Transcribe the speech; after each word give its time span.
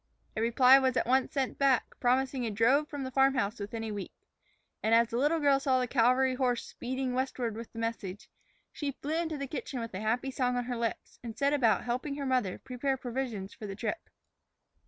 A 0.35 0.41
reply 0.41 0.79
was 0.79 0.97
at 0.97 1.05
once 1.05 1.31
sent 1.31 1.59
back, 1.59 1.93
promising 1.99 2.43
a 2.43 2.49
drove 2.49 2.87
from 2.87 3.03
the 3.03 3.11
farm 3.11 3.35
house 3.35 3.59
within 3.59 3.83
a 3.83 3.91
week. 3.91 4.11
And 4.81 4.95
as 4.95 5.09
the 5.09 5.17
little 5.17 5.39
girl 5.39 5.59
saw 5.59 5.79
the 5.79 5.85
cavalry 5.85 6.33
horse 6.33 6.65
speeding 6.65 7.13
westward 7.13 7.55
with 7.55 7.71
the 7.71 7.77
message, 7.77 8.27
she 8.71 8.97
flew 9.03 9.15
into 9.21 9.37
the 9.37 9.45
kitchen 9.45 9.79
with 9.79 9.93
a 9.93 9.99
happy 10.01 10.31
song 10.31 10.57
on 10.57 10.63
her 10.63 10.75
lips 10.75 11.19
and 11.23 11.37
set 11.37 11.53
about 11.53 11.83
helping 11.83 12.15
her 12.15 12.25
mother 12.25 12.57
prepare 12.57 12.97
provisions 12.97 13.53
for 13.53 13.67
the 13.67 13.75
trip. 13.75 14.09